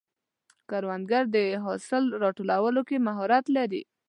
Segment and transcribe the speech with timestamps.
[0.69, 3.81] کروندګر د حاصل راټولولو کې مهارت لري